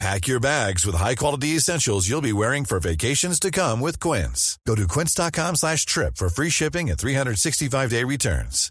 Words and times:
Pack 0.00 0.26
your 0.26 0.40
bags 0.40 0.84
with 0.84 0.96
high-quality 0.96 1.56
essentials 1.56 2.08
you'll 2.08 2.20
be 2.20 2.32
wearing 2.32 2.64
for 2.64 2.80
vacations 2.80 3.38
to 3.40 3.50
come 3.50 3.80
with 3.80 4.00
Quince. 4.00 4.58
Go 4.66 4.74
to 4.74 4.86
quince.com 4.88 5.54
slash 5.54 5.86
trip 5.86 6.16
for 6.16 6.28
free 6.28 6.50
shipping 6.50 6.90
and 6.90 6.98
365-day 6.98 8.04
returns. 8.04 8.70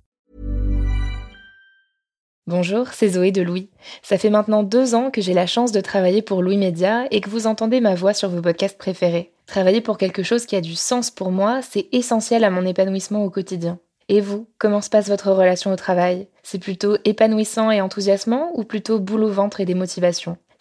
Bonjour, 2.46 2.88
c'est 2.92 3.08
Zoé 3.08 3.32
de 3.32 3.42
Louis. 3.42 3.70
Ça 4.02 4.18
fait 4.18 4.30
maintenant 4.30 4.64
deux 4.64 4.96
ans 4.96 5.12
que 5.12 5.22
j'ai 5.22 5.34
la 5.34 5.48
chance 5.48 5.72
de 5.72 5.80
travailler 5.80 6.22
pour 6.22 6.42
Louis 6.42 6.58
Média 6.58 7.06
et 7.10 7.22
que 7.22 7.30
vous 7.30 7.48
entendez 7.48 7.80
ma 7.80 7.96
voix 7.96 8.14
sur 8.14 8.28
vos 8.28 8.42
podcasts 8.42 8.78
préférés. 8.78 9.32
Travailler 9.46 9.80
pour 9.80 9.98
quelque 9.98 10.24
chose 10.24 10.46
qui 10.46 10.58
a 10.58 10.62
du 10.62 10.76
sens 10.76 11.10
pour 11.10 11.32
moi, 11.32 11.62
c'est 11.62 11.88
essentiel 11.94 12.44
à 12.44 12.50
mon 12.50 12.66
épanouissement 12.66 13.24
au 13.24 13.30
quotidien. 13.30 13.80
Et 14.10 14.20
vous, 14.20 14.50
comment 14.58 14.82
se 14.82 14.90
passe 14.90 15.08
votre 15.08 15.32
relation 15.32 15.72
au 15.72 15.78
travail? 15.78 16.28
C'est 16.44 16.60
plutôt 16.60 16.98
épanouissant 17.06 17.72
et 17.72 17.80
enthousiasmant 17.80 18.52
ou 18.56 18.66
plutôt 18.66 19.00
boule 19.00 19.24
au 19.24 19.32
ventre 19.32 19.62
et 19.62 19.66
des 19.66 19.74
motivations? 19.74 20.38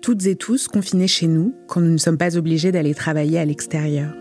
toutes 0.00 0.26
et 0.26 0.36
tous 0.36 0.68
confinés 0.68 1.08
chez 1.08 1.26
nous 1.26 1.54
quand 1.66 1.80
nous 1.80 1.90
ne 1.90 1.98
sommes 1.98 2.18
pas 2.18 2.36
obligés 2.36 2.72
d'aller 2.72 2.94
travailler 2.94 3.38
à 3.38 3.44
l'extérieur. 3.44 4.14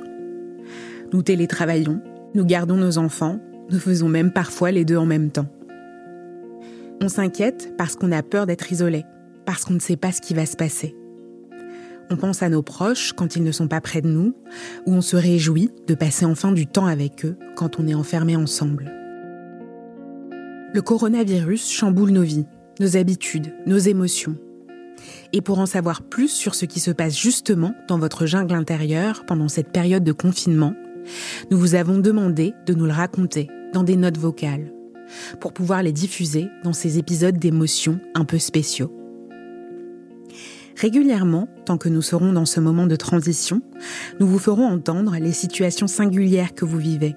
Nous 1.13 1.23
télétravaillons, 1.23 2.01
nous 2.35 2.45
gardons 2.45 2.77
nos 2.77 2.97
enfants, 2.97 3.39
nous 3.71 3.79
faisons 3.79 4.09
même 4.09 4.31
parfois 4.31 4.71
les 4.71 4.85
deux 4.85 4.97
en 4.97 5.05
même 5.05 5.31
temps. 5.31 5.47
On 7.01 7.07
s'inquiète 7.07 7.73
parce 7.77 7.95
qu'on 7.95 8.11
a 8.11 8.21
peur 8.21 8.45
d'être 8.45 8.71
isolé, 8.71 9.05
parce 9.45 9.63
qu'on 9.63 9.73
ne 9.73 9.79
sait 9.79 9.95
pas 9.95 10.11
ce 10.11 10.21
qui 10.21 10.33
va 10.33 10.45
se 10.45 10.57
passer. 10.57 10.95
On 12.11 12.17
pense 12.17 12.43
à 12.43 12.49
nos 12.49 12.63
proches 12.63 13.13
quand 13.13 13.35
ils 13.35 13.43
ne 13.43 13.51
sont 13.51 13.67
pas 13.67 13.81
près 13.81 14.01
de 14.01 14.09
nous, 14.09 14.33
ou 14.85 14.93
on 14.93 15.01
se 15.01 15.15
réjouit 15.15 15.69
de 15.87 15.93
passer 15.93 16.25
enfin 16.25 16.51
du 16.51 16.67
temps 16.67 16.87
avec 16.87 17.23
eux 17.23 17.37
quand 17.55 17.79
on 17.79 17.87
est 17.87 17.93
enfermés 17.93 18.35
ensemble. 18.35 18.91
Le 20.73 20.81
coronavirus 20.81 21.71
chamboule 21.71 22.11
nos 22.11 22.23
vies, 22.23 22.45
nos 22.79 22.97
habitudes, 22.97 23.53
nos 23.65 23.77
émotions, 23.77 24.35
et 25.33 25.41
pour 25.41 25.59
en 25.59 25.65
savoir 25.65 26.01
plus 26.01 26.29
sur 26.29 26.55
ce 26.55 26.65
qui 26.65 26.79
se 26.79 26.91
passe 26.91 27.17
justement 27.17 27.73
dans 27.87 27.99
votre 27.99 28.25
jungle 28.25 28.53
intérieure 28.53 29.25
pendant 29.25 29.47
cette 29.47 29.71
période 29.71 30.03
de 30.03 30.11
confinement, 30.11 30.73
nous 31.51 31.57
vous 31.57 31.75
avons 31.75 31.99
demandé 31.99 32.53
de 32.65 32.73
nous 32.73 32.85
le 32.85 32.91
raconter 32.91 33.49
dans 33.73 33.83
des 33.83 33.95
notes 33.95 34.17
vocales, 34.17 34.71
pour 35.39 35.53
pouvoir 35.53 35.83
les 35.83 35.91
diffuser 35.91 36.47
dans 36.63 36.73
ces 36.73 36.97
épisodes 36.97 37.37
d'émotions 37.37 37.99
un 38.15 38.25
peu 38.25 38.37
spéciaux. 38.39 38.93
Régulièrement, 40.75 41.49
tant 41.65 41.77
que 41.77 41.89
nous 41.89 42.01
serons 42.01 42.31
dans 42.31 42.45
ce 42.45 42.61
moment 42.61 42.87
de 42.87 42.95
transition, 42.95 43.61
nous 44.19 44.27
vous 44.27 44.39
ferons 44.39 44.65
entendre 44.65 45.17
les 45.19 45.33
situations 45.33 45.87
singulières 45.87 46.53
que 46.53 46.63
vous 46.63 46.77
vivez. 46.77 47.15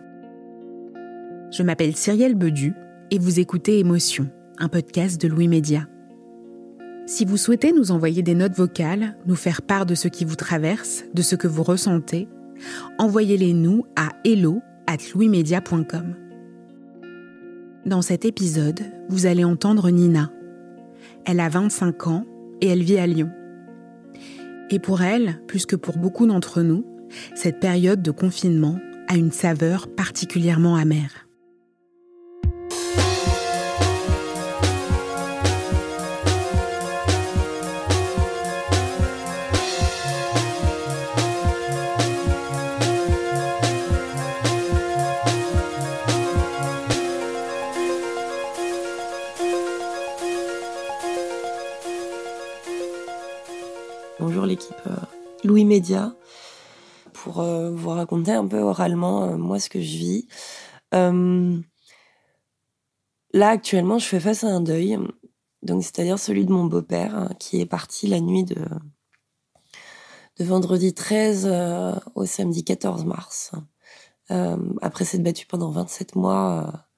Je 1.52 1.62
m'appelle 1.62 1.94
Cyrielle 1.94 2.34
Bedu 2.34 2.74
et 3.10 3.18
vous 3.18 3.38
écoutez 3.38 3.78
Émotion, 3.78 4.28
un 4.58 4.68
podcast 4.68 5.20
de 5.20 5.28
Louis 5.28 5.48
Média. 5.48 5.86
Si 7.06 7.24
vous 7.24 7.36
souhaitez 7.36 7.72
nous 7.72 7.90
envoyer 7.90 8.22
des 8.22 8.34
notes 8.34 8.54
vocales, 8.54 9.16
nous 9.26 9.34
faire 9.34 9.62
part 9.62 9.86
de 9.86 9.94
ce 9.94 10.06
qui 10.08 10.24
vous 10.24 10.36
traverse, 10.36 11.04
de 11.12 11.22
ce 11.22 11.34
que 11.34 11.48
vous 11.48 11.64
ressentez, 11.64 12.28
envoyez-les 12.98 13.54
nous 13.54 13.84
à 13.96 14.10
hello 14.24 14.60
at 14.86 14.98
louismedia.com. 15.12 16.14
Dans 17.84 18.02
cet 18.02 18.24
épisode, 18.24 18.80
vous 19.08 19.26
allez 19.26 19.42
entendre 19.42 19.90
Nina. 19.90 20.30
Elle 21.24 21.40
a 21.40 21.48
25 21.48 22.06
ans 22.06 22.24
et 22.60 22.68
elle 22.68 22.84
vit 22.84 22.98
à 22.98 23.06
Lyon. 23.08 23.30
Et 24.70 24.78
pour 24.78 25.02
elle, 25.02 25.40
plus 25.48 25.66
que 25.66 25.76
pour 25.76 25.98
beaucoup 25.98 26.26
d'entre 26.26 26.62
nous, 26.62 26.84
cette 27.34 27.58
période 27.58 28.00
de 28.00 28.12
confinement 28.12 28.78
a 29.08 29.16
une 29.16 29.32
saveur 29.32 29.88
particulièrement 29.88 30.76
amère. 30.76 31.26
Louis 55.62 55.68
Média 55.68 56.12
pour 57.12 57.38
euh, 57.38 57.70
vous 57.70 57.90
raconter 57.90 58.32
un 58.32 58.48
peu 58.48 58.58
oralement 58.58 59.24
euh, 59.24 59.36
moi 59.36 59.60
ce 59.60 59.68
que 59.68 59.80
je 59.80 59.96
vis. 59.96 60.26
Euh, 60.92 61.56
là 63.32 63.50
actuellement, 63.50 64.00
je 64.00 64.06
fais 64.06 64.18
face 64.18 64.42
à 64.42 64.48
un 64.48 64.60
deuil, 64.60 64.98
donc 65.62 65.84
c'est-à-dire 65.84 66.18
celui 66.18 66.46
de 66.46 66.52
mon 66.52 66.64
beau-père 66.64 67.14
hein, 67.14 67.30
qui 67.38 67.60
est 67.60 67.66
parti 67.66 68.08
la 68.08 68.18
nuit 68.18 68.42
de 68.42 68.56
de 70.38 70.44
vendredi 70.44 70.94
13 70.94 71.46
au 72.16 72.26
samedi 72.26 72.64
14 72.64 73.04
mars. 73.04 73.52
après 74.80 75.04
s'être 75.04 75.22
battu 75.22 75.46
pendant 75.46 75.70
27 75.70 76.16
mois 76.16 76.88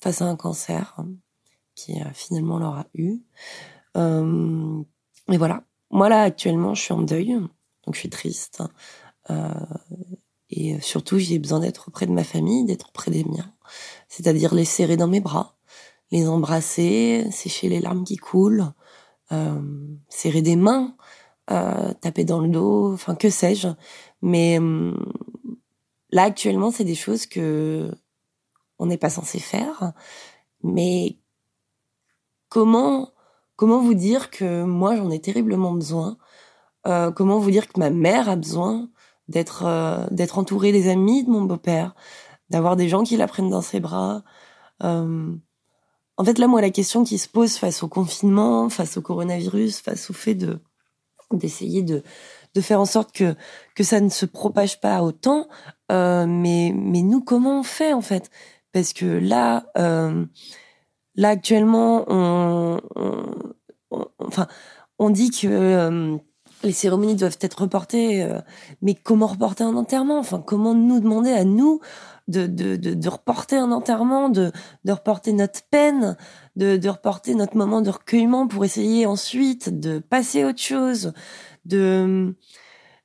face 0.00 0.22
à 0.22 0.26
un 0.26 0.36
cancer 0.36 0.96
qui 1.74 1.94
finalement 2.12 2.58
l'aura 2.58 2.86
eu. 2.94 3.22
et 3.96 5.36
voilà, 5.36 5.64
moi, 5.92 6.08
là, 6.08 6.22
actuellement, 6.22 6.74
je 6.74 6.82
suis 6.82 6.92
en 6.92 7.02
deuil, 7.02 7.34
donc 7.84 7.94
je 7.94 7.98
suis 7.98 8.10
triste. 8.10 8.62
Euh, 9.30 9.50
et 10.50 10.80
surtout, 10.80 11.18
j'ai 11.18 11.38
besoin 11.38 11.60
d'être 11.60 11.88
auprès 11.88 12.06
de 12.06 12.12
ma 12.12 12.24
famille, 12.24 12.64
d'être 12.64 12.88
auprès 12.88 13.10
des 13.10 13.24
miens. 13.24 13.52
C'est-à-dire 14.08 14.54
les 14.54 14.64
serrer 14.64 14.96
dans 14.96 15.08
mes 15.08 15.20
bras, 15.20 15.56
les 16.10 16.28
embrasser, 16.28 17.26
sécher 17.30 17.68
les 17.68 17.80
larmes 17.80 18.04
qui 18.04 18.16
coulent, 18.16 18.72
euh, 19.32 19.60
serrer 20.08 20.42
des 20.42 20.56
mains, 20.56 20.94
euh, 21.50 21.92
taper 21.94 22.24
dans 22.24 22.40
le 22.40 22.48
dos, 22.48 22.92
enfin, 22.92 23.14
que 23.14 23.30
sais-je. 23.30 23.68
Mais 24.20 24.60
euh, 24.60 24.94
là, 26.10 26.24
actuellement, 26.24 26.70
c'est 26.70 26.84
des 26.84 26.94
choses 26.94 27.26
que 27.26 27.90
on 28.78 28.86
n'est 28.86 28.98
pas 28.98 29.10
censé 29.10 29.38
faire. 29.38 29.92
Mais 30.62 31.18
comment 32.48 33.11
Comment 33.62 33.80
vous 33.80 33.94
dire 33.94 34.30
que 34.30 34.64
moi 34.64 34.96
j'en 34.96 35.08
ai 35.12 35.20
terriblement 35.20 35.70
besoin? 35.70 36.18
Euh, 36.88 37.12
Comment 37.12 37.38
vous 37.38 37.52
dire 37.52 37.68
que 37.68 37.78
ma 37.78 37.90
mère 37.90 38.28
a 38.28 38.34
besoin 38.34 38.90
d'être 39.28 39.66
euh, 39.66 40.04
d'être 40.10 40.38
entourée 40.38 40.72
des 40.72 40.88
amis 40.90 41.22
de 41.22 41.30
mon 41.30 41.42
beau-père, 41.42 41.94
d'avoir 42.50 42.74
des 42.74 42.88
gens 42.88 43.04
qui 43.04 43.16
la 43.16 43.28
prennent 43.28 43.50
dans 43.50 43.62
ses 43.62 43.78
bras? 43.78 44.24
Euh, 44.82 45.32
en 46.16 46.24
fait, 46.24 46.40
là, 46.40 46.48
moi, 46.48 46.60
la 46.60 46.70
question 46.70 47.04
qui 47.04 47.18
se 47.18 47.28
pose 47.28 47.54
face 47.56 47.84
au 47.84 47.88
confinement, 47.88 48.68
face 48.68 48.96
au 48.96 49.00
coronavirus, 49.00 49.78
face 49.78 50.10
au 50.10 50.12
fait 50.12 50.34
de 50.34 50.58
d'essayer 51.30 51.84
de 51.84 52.02
de 52.56 52.60
faire 52.60 52.80
en 52.80 52.84
sorte 52.84 53.12
que 53.12 53.36
que 53.76 53.84
ça 53.84 54.00
ne 54.00 54.08
se 54.08 54.26
propage 54.26 54.80
pas 54.80 55.04
autant. 55.04 55.46
mais 55.88 56.72
mais 56.74 57.02
nous, 57.02 57.22
comment 57.22 57.60
on 57.60 57.62
fait 57.62 57.92
en 57.92 58.02
fait? 58.02 58.28
Parce 58.72 58.92
que 58.92 59.06
là, 59.06 59.66
là 61.16 61.30
actuellement, 61.30 62.04
on, 62.08 62.80
enfin, 64.18 64.46
on 64.98 65.10
dit 65.10 65.30
que 65.30 65.46
euh, 65.46 66.16
les 66.62 66.72
cérémonies 66.72 67.16
doivent 67.16 67.38
être 67.40 67.62
reportées, 67.62 68.22
euh, 68.22 68.40
mais 68.82 68.94
comment 68.94 69.26
reporter 69.26 69.64
un 69.64 69.76
enterrement? 69.76 70.18
Enfin, 70.18 70.42
comment 70.44 70.74
nous 70.74 71.00
demander 71.00 71.32
à 71.32 71.44
nous 71.44 71.80
de, 72.28 72.46
de, 72.46 72.76
de, 72.76 73.08
reporter 73.08 73.56
un 73.56 73.72
enterrement, 73.72 74.28
de, 74.28 74.52
de 74.84 74.92
reporter 74.92 75.32
notre 75.32 75.62
peine, 75.70 76.16
de, 76.54 76.76
de 76.76 76.88
reporter 76.88 77.34
notre 77.34 77.56
moment 77.56 77.82
de 77.82 77.90
recueillement 77.90 78.46
pour 78.46 78.64
essayer 78.64 79.06
ensuite 79.06 79.80
de 79.80 79.98
passer 79.98 80.42
à 80.42 80.48
autre 80.48 80.62
chose, 80.62 81.12
de, 81.64 82.34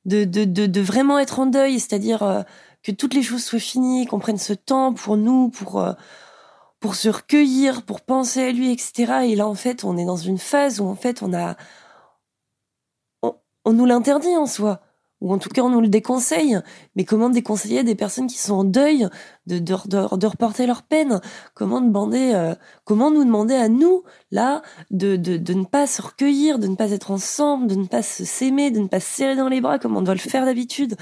de, 0.04 0.24
de, 0.24 0.44
de, 0.44 0.66
de 0.66 0.80
vraiment 0.80 1.18
être 1.18 1.40
en 1.40 1.46
deuil, 1.46 1.80
c'est-à-dire 1.80 2.22
euh, 2.22 2.42
que 2.84 2.92
toutes 2.92 3.14
les 3.14 3.22
choses 3.22 3.42
soient 3.42 3.58
finies, 3.58 4.06
qu'on 4.06 4.20
prenne 4.20 4.38
ce 4.38 4.52
temps 4.52 4.94
pour 4.94 5.16
nous, 5.16 5.48
pour 5.48 5.84
pour 6.80 6.94
se 6.94 7.08
recueillir, 7.08 7.82
pour 7.82 8.02
penser 8.02 8.42
à 8.42 8.52
lui, 8.52 8.70
etc. 8.70 9.24
Et 9.24 9.36
là, 9.36 9.48
en 9.48 9.54
fait, 9.54 9.84
on 9.84 9.96
est 9.96 10.04
dans 10.04 10.16
une 10.16 10.38
phase 10.38 10.80
où, 10.80 10.86
en 10.86 10.94
fait, 10.94 11.22
on 11.22 11.34
a, 11.34 11.56
on, 13.22 13.72
nous 13.72 13.84
l'interdit 13.84 14.36
en 14.36 14.46
soi. 14.46 14.80
Ou 15.20 15.32
en 15.32 15.38
tout 15.38 15.48
cas, 15.48 15.62
on 15.62 15.70
nous 15.70 15.80
le 15.80 15.88
déconseille. 15.88 16.60
Mais 16.94 17.04
comment 17.04 17.28
déconseiller 17.28 17.82
des 17.82 17.96
personnes 17.96 18.28
qui 18.28 18.38
sont 18.38 18.54
en 18.54 18.64
deuil 18.64 19.08
de, 19.46 19.58
de, 19.58 20.16
de, 20.16 20.26
reporter 20.26 20.66
leur 20.66 20.84
peine? 20.84 21.20
Comment 21.54 21.80
demander, 21.80 22.32
euh, 22.34 22.54
nous 22.88 23.24
demander 23.24 23.56
à 23.56 23.68
nous, 23.68 24.04
là, 24.30 24.62
de, 24.92 25.16
de, 25.16 25.36
de 25.36 25.54
ne 25.54 25.64
pas 25.64 25.88
se 25.88 26.00
recueillir, 26.00 26.60
de 26.60 26.68
ne 26.68 26.76
pas 26.76 26.92
être 26.92 27.10
ensemble, 27.10 27.66
de 27.66 27.74
ne 27.74 27.86
pas 27.86 28.02
se 28.02 28.24
s'aimer, 28.24 28.70
de 28.70 28.78
ne 28.78 28.86
pas 28.86 29.00
se 29.00 29.08
serrer 29.08 29.34
dans 29.34 29.48
les 29.48 29.60
bras 29.60 29.80
comme 29.80 29.96
on 29.96 30.02
doit 30.02 30.14
le 30.14 30.20
faire 30.20 30.44
d'habitude? 30.44 30.96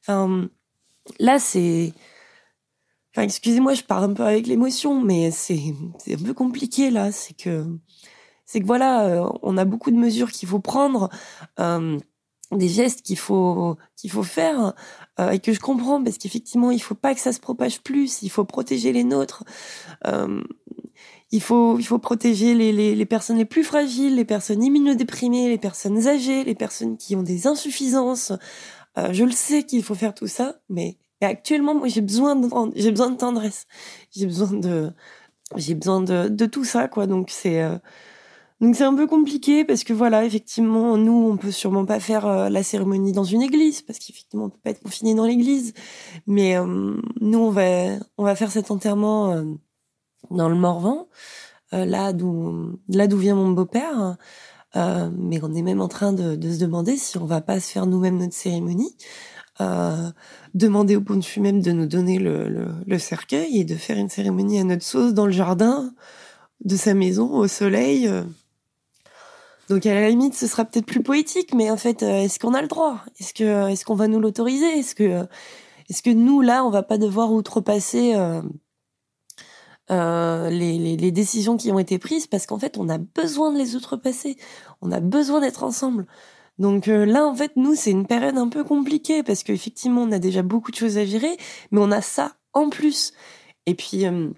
Enfin, 0.00 0.48
là, 1.20 1.38
c'est, 1.38 1.92
excusez-moi, 3.22 3.74
je 3.74 3.82
parle 3.82 4.04
un 4.04 4.14
peu 4.14 4.24
avec 4.24 4.46
l'émotion, 4.46 5.00
mais 5.00 5.30
c'est 5.30 5.74
un 6.10 6.24
peu 6.24 6.34
compliqué 6.34 6.90
là. 6.90 7.12
C'est 7.12 7.34
que 7.34 7.64
c'est 8.48 8.60
que 8.60 8.66
voilà, 8.66 9.06
euh, 9.06 9.28
on 9.42 9.58
a 9.58 9.66
beaucoup 9.66 9.90
de 9.90 9.96
mesures 9.96 10.32
qu'il 10.32 10.48
faut 10.48 10.58
prendre, 10.58 11.10
euh, 11.60 11.98
des 12.50 12.68
gestes 12.68 13.02
qu'il 13.02 13.18
faut 13.18 13.76
qu'il 13.94 14.10
faut 14.10 14.22
faire 14.22 14.72
euh, 15.20 15.32
et 15.32 15.38
que 15.38 15.52
je 15.52 15.60
comprends 15.60 16.02
parce 16.02 16.16
qu'effectivement, 16.16 16.70
il 16.70 16.80
faut 16.82 16.94
pas 16.94 17.14
que 17.14 17.20
ça 17.20 17.34
se 17.34 17.40
propage 17.40 17.82
plus. 17.82 18.22
Il 18.22 18.30
faut 18.30 18.46
protéger 18.46 18.92
les 18.92 19.04
nôtres. 19.04 19.44
il 21.30 21.42
faut 21.42 21.78
il 21.78 21.84
faut 21.84 21.98
protéger 21.98 22.54
les, 22.54 22.72
les, 22.72 22.94
les 22.94 23.06
personnes 23.06 23.36
les 23.36 23.44
plus 23.44 23.64
fragiles, 23.64 24.16
les 24.16 24.24
personnes 24.24 24.62
immunodéprimées, 24.64 25.48
les 25.50 25.58
personnes 25.58 26.08
âgées, 26.08 26.44
les 26.44 26.54
personnes 26.54 26.96
qui 26.96 27.16
ont 27.16 27.22
des 27.22 27.46
insuffisances. 27.46 28.32
je 28.96 29.24
le 29.24 29.32
sais 29.32 29.64
qu'il 29.64 29.82
faut 29.84 29.94
faire 29.94 30.14
tout 30.14 30.26
ça, 30.26 30.60
mais 30.70 30.96
et 31.20 31.24
actuellement, 31.26 31.74
moi, 31.74 31.88
j'ai 31.88 32.00
besoin 32.00 32.36
de, 32.36 32.48
j'ai 32.76 32.90
besoin 32.90 33.10
de 33.10 33.16
tendresse. 33.16 33.66
J'ai 34.10 34.26
besoin 34.26 34.52
de, 34.52 34.92
j'ai 35.56 35.74
besoin 35.74 36.00
de, 36.00 36.28
de 36.28 36.46
tout 36.46 36.64
ça, 36.64 36.88
quoi. 36.88 37.06
Donc, 37.06 37.30
c'est, 37.30 37.62
euh, 37.62 37.78
donc 38.60 38.76
c'est 38.76 38.84
un 38.84 38.94
peu 38.94 39.06
compliqué 39.06 39.64
parce 39.64 39.84
que 39.84 39.92
voilà, 39.92 40.24
effectivement, 40.24 40.96
nous, 40.96 41.28
on 41.32 41.36
peut 41.36 41.50
sûrement 41.50 41.84
pas 41.86 42.00
faire 42.00 42.26
euh, 42.26 42.48
la 42.50 42.62
cérémonie 42.62 43.12
dans 43.12 43.24
une 43.24 43.42
église 43.42 43.82
parce 43.82 43.98
qu'effectivement, 43.98 44.46
on 44.46 44.50
peut 44.50 44.58
pas 44.62 44.70
être 44.70 44.82
confiné 44.82 45.14
dans 45.14 45.26
l'église. 45.26 45.74
Mais 46.26 46.56
euh, 46.56 46.96
nous, 47.20 47.38
on 47.38 47.50
va, 47.50 47.98
on 48.18 48.24
va 48.24 48.34
faire 48.36 48.52
cet 48.52 48.70
enterrement 48.70 49.44
dans 50.30 50.48
le 50.48 50.56
Morvan, 50.56 51.08
là 51.72 52.12
d'où, 52.12 52.78
là 52.88 53.06
d'où 53.06 53.18
vient 53.18 53.34
mon 53.34 53.50
beau-père. 53.50 54.16
mais 54.74 55.40
on 55.42 55.54
est 55.54 55.62
même 55.62 55.80
en 55.80 55.88
train 55.88 56.12
de, 56.12 56.36
de 56.36 56.52
se 56.52 56.58
demander 56.58 56.96
si 56.96 57.18
on 57.18 57.26
va 57.26 57.40
pas 57.40 57.60
se 57.60 57.72
faire 57.72 57.86
nous-mêmes 57.86 58.18
notre 58.18 58.34
cérémonie 58.34 58.94
demander 60.54 60.96
au 60.96 61.00
pont 61.00 61.16
de 61.16 61.40
même 61.40 61.60
de 61.60 61.72
nous 61.72 61.86
donner 61.86 62.18
le, 62.18 62.98
cercueil 62.98 63.60
et 63.60 63.64
de 63.64 63.74
faire 63.74 63.98
une 63.98 64.08
cérémonie 64.08 64.60
à 64.60 64.64
notre 64.64 64.84
sauce 64.84 65.14
dans 65.14 65.26
le 65.26 65.32
jardin 65.32 65.92
de 66.64 66.76
sa 66.76 66.94
maison 66.94 67.32
au 67.34 67.48
soleil. 67.48 68.10
Donc 69.68 69.84
à 69.84 69.94
la 69.94 70.08
limite, 70.08 70.34
ce 70.34 70.46
sera 70.46 70.64
peut-être 70.64 70.86
plus 70.86 71.02
poétique, 71.02 71.54
mais 71.54 71.70
en 71.70 71.76
fait, 71.76 72.02
euh, 72.02 72.22
est-ce 72.22 72.38
qu'on 72.38 72.54
a 72.54 72.62
le 72.62 72.68
droit? 72.68 73.04
Est-ce 73.20 73.34
que 73.34 73.68
est-ce 73.68 73.84
qu'on 73.84 73.94
va 73.94 74.08
nous 74.08 74.18
l'autoriser? 74.18 74.78
Est-ce 74.78 74.94
que 74.94 75.26
est-ce 75.90 76.02
que 76.02 76.10
nous 76.10 76.40
là, 76.40 76.64
on 76.64 76.70
va 76.70 76.82
pas 76.82 76.98
devoir 76.98 77.32
outrepasser 77.32 78.14
euh, 78.14 78.42
euh, 79.90 80.50
les, 80.50 80.96
les, 80.96 81.10
décisions 81.10 81.56
qui 81.56 81.70
ont 81.70 81.78
été 81.78 81.98
prises? 81.98 82.26
Parce 82.26 82.46
qu'en 82.46 82.58
fait, 82.58 82.78
on 82.78 82.88
a 82.88 82.98
besoin 82.98 83.52
de 83.52 83.58
les 83.58 83.76
outrepasser. 83.76 84.36
On 84.80 84.90
a 84.90 85.00
besoin 85.00 85.40
d'être 85.40 85.64
ensemble. 85.64 86.06
Donc 86.58 86.88
euh, 86.88 87.04
là, 87.04 87.26
en 87.26 87.34
fait, 87.34 87.52
nous, 87.56 87.74
c'est 87.74 87.90
une 87.90 88.06
période 88.06 88.36
un 88.36 88.48
peu 88.48 88.64
compliquée 88.64 89.22
parce 89.22 89.42
qu'effectivement, 89.42 90.02
on 90.02 90.12
a 90.12 90.18
déjà 90.18 90.42
beaucoup 90.42 90.70
de 90.70 90.76
choses 90.76 90.98
à 90.98 91.04
gérer, 91.04 91.36
mais 91.70 91.80
on 91.80 91.90
a 91.90 92.00
ça 92.00 92.32
en 92.52 92.68
plus. 92.68 93.12
Et 93.66 93.74
puis, 93.74 94.06
euh, 94.06 94.30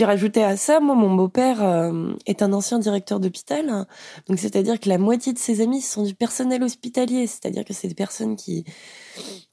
rajouter 0.00 0.42
à 0.42 0.56
ça, 0.56 0.80
moi, 0.80 0.94
mon 0.94 1.14
beau-père 1.14 1.62
euh, 1.62 2.12
est 2.26 2.42
un 2.42 2.52
ancien 2.52 2.78
directeur 2.78 3.20
d'hôpital, 3.20 3.86
donc 4.28 4.38
c'est-à-dire 4.38 4.80
que 4.80 4.88
la 4.88 4.98
moitié 4.98 5.32
de 5.32 5.38
ses 5.38 5.60
amis 5.60 5.80
sont 5.80 6.02
du 6.02 6.14
personnel 6.14 6.62
hospitalier, 6.62 7.26
c'est-à-dire 7.26 7.64
que 7.64 7.72
c'est 7.72 7.88
des 7.88 7.94
personnes 7.94 8.36
qui 8.36 8.64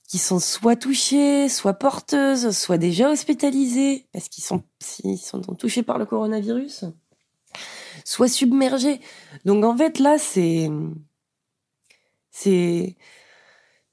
qui 0.08 0.20
sont 0.20 0.40
soit 0.40 0.76
touchées, 0.76 1.50
soit 1.50 1.74
porteuses, 1.74 2.52
soit 2.52 2.78
déjà 2.78 3.10
hospitalisées 3.10 4.06
parce 4.12 4.30
qu'ils 4.30 4.44
sont 4.44 4.62
ils 5.04 5.18
sont 5.18 5.42
touchés 5.42 5.82
par 5.82 5.98
le 5.98 6.06
coronavirus, 6.06 6.86
soit 8.06 8.28
submergés. 8.28 9.02
Donc 9.46 9.64
en 9.66 9.76
fait 9.76 9.98
là, 9.98 10.18
c'est 10.20 10.70
c'est 12.34 12.98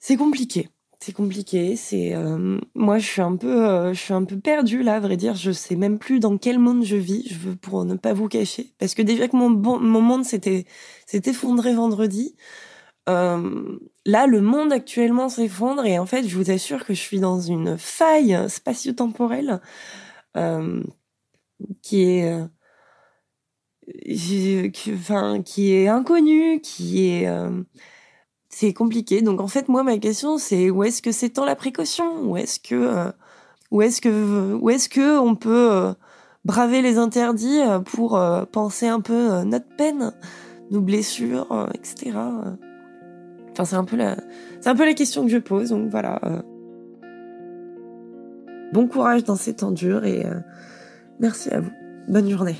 c'est 0.00 0.16
compliqué. 0.16 0.68
C'est 1.00 1.12
compliqué. 1.12 1.76
C'est 1.76 2.14
euh, 2.14 2.58
moi, 2.74 2.98
je 2.98 3.06
suis 3.06 3.22
un 3.22 3.36
peu, 3.36 3.66
euh, 3.68 3.94
je 3.94 4.00
suis 4.00 4.14
un 4.14 4.24
peu 4.24 4.38
perdue 4.40 4.82
là, 4.82 4.96
à 4.96 5.00
vrai 5.00 5.16
dire. 5.16 5.34
Je 5.34 5.52
sais 5.52 5.76
même 5.76 5.98
plus 5.98 6.20
dans 6.20 6.38
quel 6.38 6.58
monde 6.58 6.84
je 6.84 6.96
vis. 6.96 7.28
Je 7.30 7.36
veux 7.38 7.56
pour 7.56 7.84
ne 7.84 7.94
pas 7.96 8.12
vous 8.14 8.28
cacher, 8.28 8.74
parce 8.78 8.94
que 8.94 9.02
déjà 9.02 9.28
que 9.28 9.36
mon 9.36 9.50
mon 9.50 10.00
monde 10.02 10.24
s'était 10.24 10.66
s'est 11.06 11.22
effondré 11.26 11.74
vendredi. 11.74 12.36
Euh, 13.08 13.78
là, 14.06 14.26
le 14.26 14.40
monde 14.40 14.72
actuellement 14.72 15.28
s'effondre 15.28 15.84
et 15.86 15.98
en 15.98 16.06
fait, 16.06 16.26
je 16.28 16.36
vous 16.36 16.50
assure 16.50 16.84
que 16.84 16.94
je 16.94 17.00
suis 17.00 17.20
dans 17.20 17.40
une 17.40 17.78
faille 17.78 18.38
spatio-temporelle 18.48 19.60
qui 21.82 22.02
est 22.02 22.40
enfin, 24.94 25.42
qui 25.42 25.72
est 25.72 25.88
inconnue, 25.88 26.60
qui 26.60 27.06
est 27.08 27.28
c'est 28.50 28.74
compliqué. 28.74 29.22
Donc 29.22 29.40
en 29.40 29.46
fait, 29.46 29.68
moi, 29.68 29.82
ma 29.82 29.96
question, 29.96 30.36
c'est 30.36 30.68
où 30.68 30.82
est-ce 30.82 31.00
que 31.00 31.12
c'est 31.12 31.30
tant 31.30 31.44
la 31.46 31.56
précaution? 31.56 32.22
Où 32.24 32.36
est-ce 32.36 32.58
que, 32.58 32.74
euh, 32.74 33.10
où 33.70 33.80
est-ce 33.80 34.88
que, 34.88 35.18
on 35.18 35.36
peut 35.36 35.70
euh, 35.72 35.92
braver 36.44 36.82
les 36.82 36.98
interdits 36.98 37.60
euh, 37.60 37.78
pour 37.78 38.20
penser 38.52 38.88
un 38.88 39.00
peu 39.00 39.42
notre 39.44 39.68
peine, 39.76 40.12
nos 40.70 40.80
blessures, 40.80 41.68
etc. 41.74 42.18
Enfin, 43.58 43.78
un 43.78 43.84
peu 43.84 43.96
la, 43.96 44.16
c'est 44.60 44.68
un 44.68 44.76
peu 44.76 44.84
la 44.84 44.94
question 44.94 45.24
que 45.24 45.30
je 45.30 45.38
pose. 45.38 45.70
Donc 45.70 45.88
voilà. 45.90 46.20
Bon 48.72 48.86
courage 48.86 49.24
dans 49.24 49.36
ces 49.36 49.54
temps 49.54 49.72
durs 49.72 50.04
et 50.04 50.24
merci 51.18 51.50
à 51.50 51.60
vous. 51.60 51.72
Bonne 52.08 52.28
journée. 52.28 52.56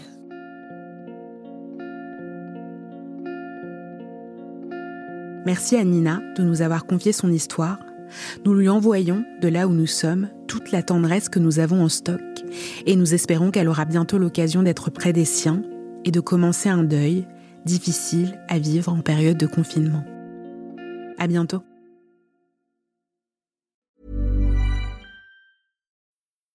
Merci 5.47 5.76
à 5.76 5.85
Nina 5.85 6.20
de 6.37 6.42
nous 6.42 6.61
avoir 6.61 6.85
confié 6.85 7.12
son 7.12 7.32
histoire. 7.32 7.78
Nous 8.44 8.54
lui 8.54 8.68
envoyons, 8.68 9.25
de 9.40 9.49
là 9.49 9.66
où 9.66 9.73
nous 9.73 9.87
sommes, 9.87 10.28
toute 10.47 10.70
la 10.70 10.82
tendresse 10.82 11.28
que 11.28 11.38
nous 11.38 11.61
avons 11.61 11.82
en 11.82 11.88
stock 11.88 12.20
et 12.87 12.97
nous 12.97 13.14
espérons 13.14 13.50
qu'elle 13.50 13.68
aura 13.68 13.85
bientôt 13.85 14.18
l'occasion 14.18 14.62
d'être 14.62 14.90
près 14.90 15.12
des 15.12 15.25
siens 15.25 15.62
et 16.04 16.11
de 16.11 16.20
commencer 16.20 16.68
un 16.68 16.82
deuil 16.82 17.26
difficile 17.64 18.38
à 18.49 18.59
vivre 18.59 18.92
en 18.92 19.00
période 19.00 19.38
de 19.38 19.47
confinement. 19.47 20.04
À 21.18 21.26
bientôt. 21.26 21.62